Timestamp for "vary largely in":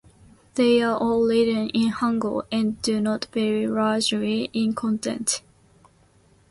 3.31-4.73